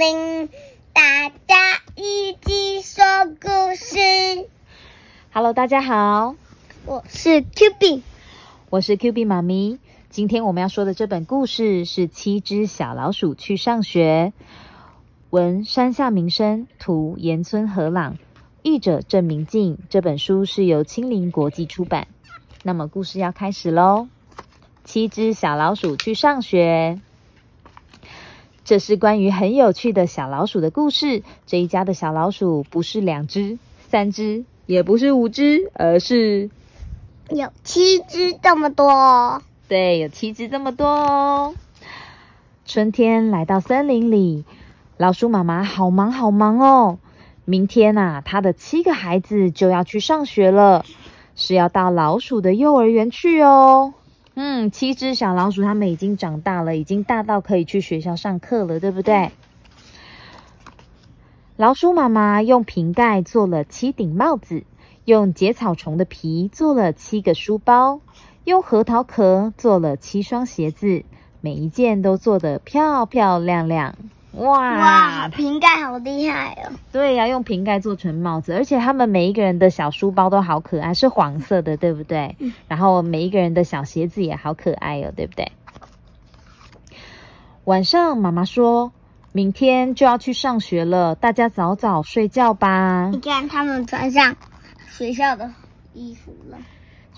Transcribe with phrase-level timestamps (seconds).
[0.00, 0.48] 铃，
[0.94, 1.56] 大家
[1.94, 3.04] 一起说
[3.38, 4.48] 故事。
[5.30, 6.36] Hello，大家好，
[6.86, 8.02] 我是 Q B，
[8.70, 9.78] 我是 Q B 妈咪。
[10.08, 14.32] 今天我们要说的这本故事是《七只小老鼠去上学》，
[15.28, 18.16] 文山下明生，图岩村和朗，
[18.62, 19.76] 译者郑明静。
[19.90, 22.08] 这本书是由青林国际出版。
[22.62, 24.08] 那么故事要开始喽！
[24.82, 26.98] 七只小老鼠去上学。
[28.70, 31.24] 这是关于很有趣的小老鼠的故事。
[31.44, 36.50] 这一家的小老鼠不是两只、三只，也不是五只，而是
[37.30, 39.42] 有七只这么多。
[39.66, 41.52] 对，有七只这么多哦。
[42.64, 44.44] 春天来到森林里，
[44.96, 47.00] 老鼠妈妈好忙好忙哦。
[47.44, 50.84] 明天啊，她的七个孩子就要去上学了，
[51.34, 53.94] 是要到老鼠的幼儿园去哦。
[54.42, 59.32] 嗯，七只小老鼠，它们已经长大了，已经大到可以去学校上课了，对不对？
[61.58, 64.64] 老鼠妈妈用瓶盖做了七顶帽子，
[65.04, 68.00] 用结草虫的皮做了七个书包，
[68.44, 71.04] 用核桃壳做了七双鞋子，
[71.42, 73.94] 每一件都做得漂漂亮亮。
[74.32, 74.58] 哇！
[74.58, 76.72] 哇，瓶盖好厉害哦！
[76.92, 82.36] 对呀、用瓶盖做成帽子，而且他们每一个人的小书包都好可爱，是黄色的，对不对？
[82.38, 85.50] 嗯然后每一个人的小鞋子也好可爱哦，对不对？
[87.64, 88.92] 晚上妈妈说，
[89.32, 93.18] 明天就要去上学了，大家早早睡觉吧你。
[93.20, 94.36] 看他们穿上
[94.88, 95.50] 学校的
[95.92, 96.56] 衣服了。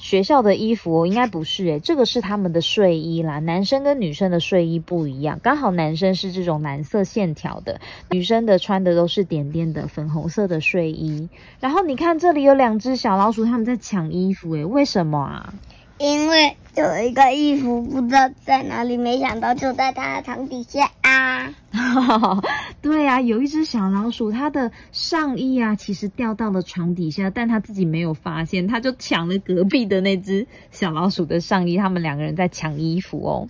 [0.03, 3.39] 学校的衣服应该不是诶，这个是他们的睡衣啦。
[3.39, 11.29] 男生跟女生的睡衣不一样，刚好男生是这种蓝色线条的，女生的穿的都是点点的粉红色的睡衣。
[11.61, 15.55] 然后你看这里有两只小老鼠，他们在抢衣服诶，为什么啊？
[15.99, 21.55] 因为有一个衣服不知道在哪里，没想到就在他的床底下啊！
[22.83, 33.49] 对啊，有一只小老鼠，它的上衣啊，其实掉到了床底下，但它自己没有发现，它就抢了隔壁的那只小老鼠的上衣，他们两个人在抢衣服哦。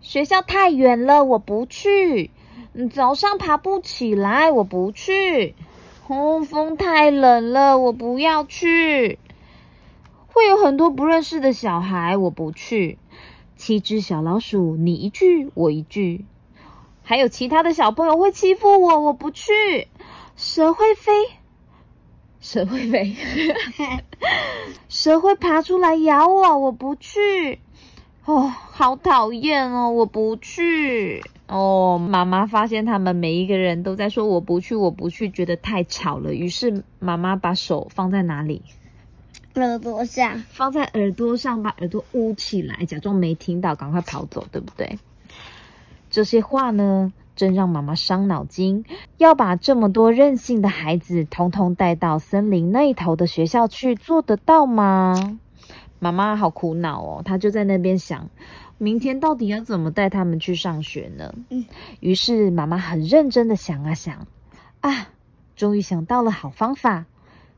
[0.00, 2.30] 学校太远了，我不去。
[2.92, 5.54] 早上爬不起来，我不去。
[6.08, 9.18] 哦，风太冷了，我不要去。
[10.34, 12.98] 会有很多不认识的小孩，我不去。
[13.54, 16.24] 七只小老鼠，你一句我一句，
[17.04, 19.52] 还有其他的小朋友会欺负我，我不去。
[20.34, 21.12] 蛇会飞，
[22.40, 23.14] 蛇会飞，
[24.88, 27.60] 蛇会爬出来咬我，我不去。
[28.24, 31.22] 哦，好讨厌哦，我不去。
[31.46, 38.62] 哦，妈妈发现他们每一个人都在说我不去，我不去，觉得太吵了，于是妈妈把手放在哪里？
[39.54, 44.98] 耳朵上，放在耳朵上，把耳朵捂起来，假装没听到，赶快跑走，对不对？
[46.10, 48.84] 这些话呢，真让妈妈伤脑筋。
[49.18, 55.38] 要把这么多任性的孩子统统带到森林那一头的学校去，做得到吗？
[55.98, 58.28] 妈妈好苦恼哦，她就在那边想，
[58.78, 61.34] 明天到底要怎么带他们去上学呢？
[61.50, 61.64] 嗯，
[62.00, 64.26] 于是妈妈很认真的想啊想，
[64.80, 65.08] 啊，
[65.56, 67.06] 终于想到了好方法。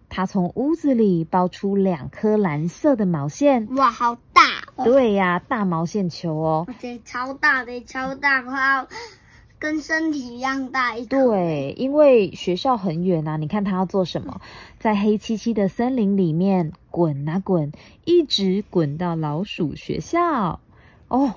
[0.09, 4.43] 她从屋子里包出两颗蓝色的毛线，哇，好大、
[4.77, 4.85] 哦！
[4.85, 6.67] 对呀，大毛线球哦。
[7.05, 8.89] 超大的，超大，快要
[9.59, 11.07] 跟身体一样大一。
[11.07, 14.41] 对，因为学校很远啊，你看他要做什么？
[14.79, 17.73] 在黑漆漆的森林里面滚啊滚，
[18.05, 20.61] 一直滚到老鼠学校。
[21.09, 21.35] 哦，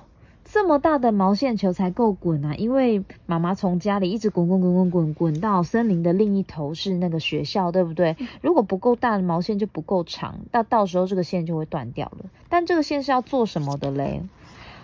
[0.52, 2.56] 这么大的毛线球才够滚啊！
[2.56, 8.16] 因为妈妈从家里一直滚滚滚滚滚滚到森林的另一头是那个学校，对不对？
[8.40, 12.24] 如果不够大的毛线就不够长，那到时候这个线就会断掉了。
[12.48, 14.22] 但这个线是要做什么的嘞？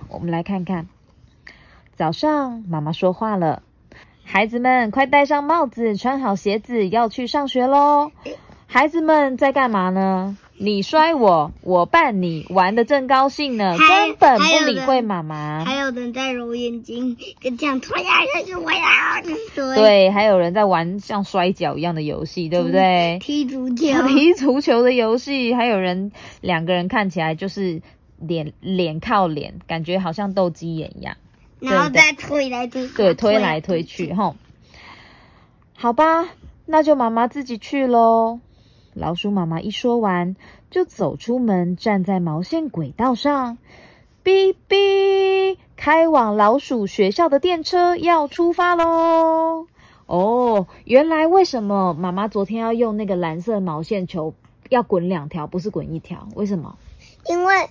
[0.08, 0.86] 我们来看看。
[1.94, 3.64] 早上，妈妈说话了。
[4.22, 8.12] 孩子们，快戴上帽子，穿好鞋子，要去上学喽！
[8.68, 10.38] 孩子们在干嘛呢？
[10.58, 15.64] 你摔我，我绊你，玩的正高兴呢，根本不理会妈妈。
[15.64, 23.18] 还有人在揉眼睛，跟这样推呀推呀，我呀，对，对，还有人在玩像摔跤一样的游戏，对不对？
[23.20, 26.10] 踢足球，踢足球的游戏，还有人
[26.40, 27.82] 两个人看起来就是
[28.18, 31.16] 脸脸靠脸，感觉好像斗鸡眼一样。
[31.60, 34.34] 然后再推来推去，对，推来推去，吼。
[35.74, 36.28] 好吧，
[36.64, 38.40] 那就妈妈自己去喽。
[38.96, 40.36] 老鼠妈妈一说完，
[40.70, 43.58] 就走出门，站在毛线轨道上。
[44.24, 49.66] 哔哔，开往老鼠学校的电车要出发喽！
[50.06, 54.34] 哦，原来为什么妈妈昨天要用那个蓝色毛线球
[54.70, 56.26] 要滚两条，不是滚一条？
[56.34, 56.76] 为什么？
[57.28, 57.68] 因为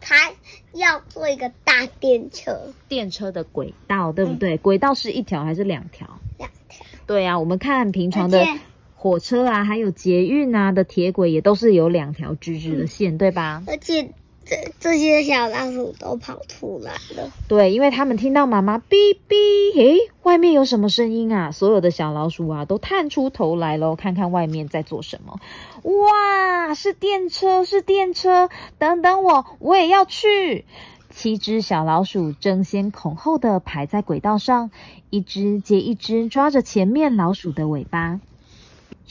[0.00, 0.30] 它
[0.72, 4.56] 要做一个大电车，电车的轨道，对不对？
[4.58, 6.08] 轨道是一条还是两条？
[6.38, 6.86] 两条。
[7.04, 8.46] 对呀、我们看平常的
[9.02, 13.60] 火车啊，还有捷运啊的铁轨，也都是有两条直直的线，对吧？
[13.66, 14.08] 而且
[14.44, 21.50] 这这些小老鼠都跑出来了，对，因为他们听到妈妈哔哔，诶，外面有什么声音啊？
[21.50, 25.40] 所有的小老鼠啊，都探出头来喽，看看外面在做什么。
[25.82, 28.48] 哇，是电车，是电车！
[28.78, 30.64] 等等我，我也要去。
[31.10, 34.70] 七只小老鼠争先恐后的排在轨道上，
[35.10, 38.20] 一只接一只抓着前面老鼠的尾巴。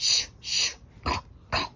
[0.02, 0.72] 咻咻，
[1.04, 1.70] 咔咔，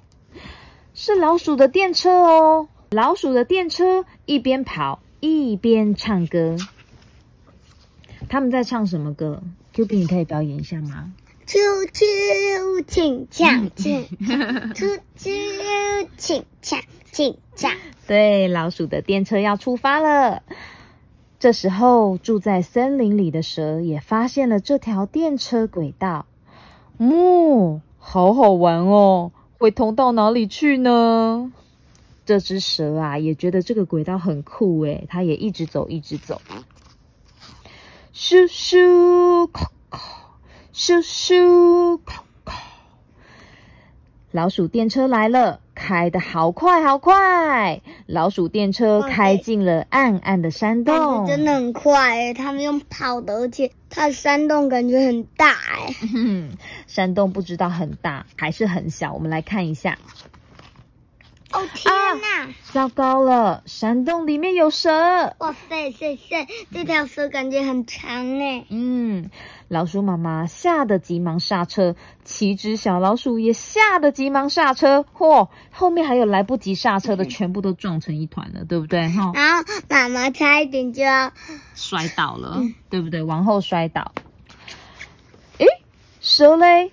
[0.95, 2.69] 是老鼠的电车哦！
[2.91, 6.57] 老鼠的电车一边跑一边唱歌。
[8.29, 9.45] 他们在唱什么歌
[9.75, 11.13] ？Q B，你可以表演一下吗？
[11.47, 11.57] 啾
[11.93, 14.41] 啾，请抢，请抢，
[14.75, 16.81] 啾啾，请抢，
[17.13, 17.71] 请抢。
[18.09, 20.43] 对，老鼠的电车要出发了。
[21.39, 26.27] 这时候，住在森林里的蛇也发现了这条电车轨道。
[26.99, 31.53] 嗯，好好玩哦，会通到哪里去呢？
[32.25, 36.41] 这只蛇啊，也觉得这个轨道很酷诶，它也一直走，一直走。
[38.15, 40.01] 咻咻，咔咔，
[40.73, 42.55] 咻咻，咔咔。
[44.31, 47.81] 老鼠电车来了，开得好快好快！
[48.07, 55.93] 老鼠电车开进了暗暗的山洞，真的很快诶，他们用跑的，而且它的山洞感觉很大诶。
[56.13, 56.49] 哼，
[56.89, 59.99] 山洞不知道很大还是很小，我们来看一下。
[61.53, 62.49] 哦天哪！
[62.73, 64.91] 糟糕了，山洞里面有蛇。
[65.39, 68.67] 哇塞塞塞，这条蛇感觉很长诶。
[68.69, 69.31] 嗯，
[69.69, 71.95] 老鼠妈妈吓得急忙刹车，
[72.25, 75.05] 七只小老鼠也吓得急忙刹车。
[75.17, 79.09] 嚯、后面还有来不及刹车的，全部都撞成一团了，对不对？
[79.09, 81.33] 哈、然后妈妈差一点就要，
[81.75, 82.61] 摔倒了，
[82.91, 83.23] 对不对？
[83.23, 84.13] 往后摔倒。
[85.59, 85.67] 诶，
[86.21, 86.91] 蛇嘞？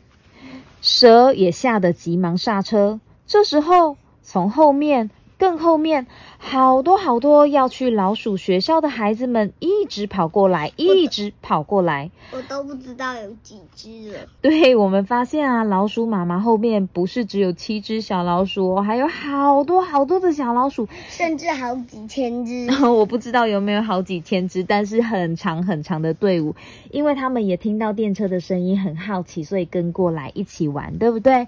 [0.79, 2.99] 蛇也吓得急忙刹车。
[3.25, 6.07] 这时候，从后面、更后面，
[6.45, 12.12] 好多好多要去老鼠学校的孩子们一直跑过来，一直跑过来。
[12.31, 14.19] 我都不知道有几只了。
[14.42, 20.88] 对我们发现啊，老鼠妈妈后面不是只有七只小老鼠哦，还有好多好多的小老鼠。
[21.10, 22.68] 甚至好几千只。
[22.86, 26.54] 我不知道有没有好几千只，但是很长很长的队伍，
[26.92, 31.48] 因为他们也听到电车的声音，很好奇，所以跟过来一起玩，对不对？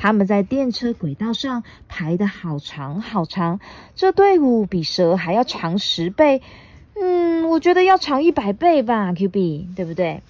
[0.00, 3.58] 他们在电车轨道上排的好长好长，
[3.96, 6.42] 这队伍比蛇还要长十倍，
[7.00, 10.22] 嗯，我觉得要长一百倍吧，Q B，对不对？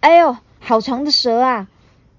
[0.00, 1.68] 哎呦，好长的蛇啊！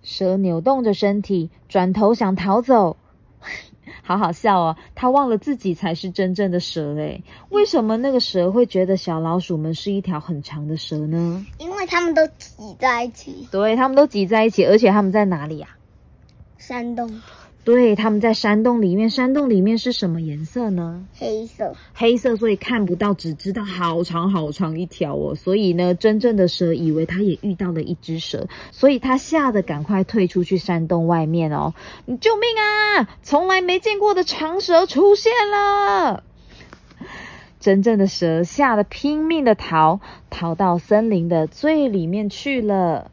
[0.04, 2.96] 蛇扭动着身体，转头想逃走。
[4.06, 7.24] 好好笑哦，他忘了自己才是真正的蛇诶。
[7.50, 11.44] 为什么那个蛇会觉得小老鼠们是一条很长的蛇呢？
[11.58, 15.70] 因为他们都挤在一起，对，他们都挤在一起，而且他们在哪里呀、
[16.60, 17.20] 山洞
[17.68, 19.10] 对，他们在山洞里面。
[19.10, 21.06] 山洞里面是什么颜色呢？
[21.18, 25.36] 黑色，黑色，所以看不到，只知道好长好长一条哦。
[25.36, 31.74] 所以呢，真正的蛇以为它也遇到了一只蛇，所以它吓得赶快退出去山洞外面哦。
[32.22, 33.10] 救命啊！
[33.22, 36.24] 从来没见过的长蛇出现了。
[37.60, 43.12] 真正的蛇吓得拼命的逃，逃到森林的最里面去了。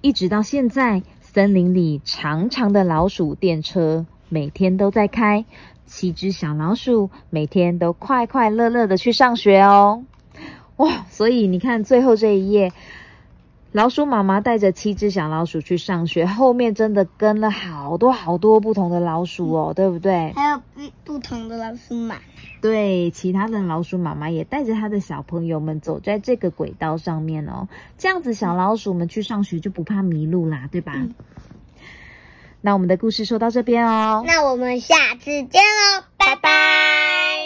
[0.00, 1.02] 一直到现在，
[1.34, 5.44] 森林里长长的老鼠电车每天都在开，
[5.84, 10.04] 七只小老鼠每天都快快乐乐的去上学哦。
[10.76, 12.72] 哇，所以你看最后这一页，
[13.74, 20.32] 老鼠妈妈带着七只小老鼠去上学，后面真的跟了好多好多不同的老鼠哦，对不对？
[20.36, 22.14] 还有不不同的老鼠妈。
[22.60, 27.66] 对，其他的老鼠妈妈也带着他的小朋友们走在这个轨道上面哦，
[27.98, 30.92] 这样子小老鼠们去上学就不怕迷路啦，对吧？
[30.94, 31.12] 嗯
[32.60, 37.43] 那我们的故事说到这边哦，那我们下次见喽，拜拜。